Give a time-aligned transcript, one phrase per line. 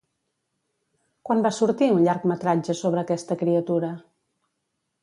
[1.29, 3.93] Quan va sortir un llargmetratge sobre aquesta criatura?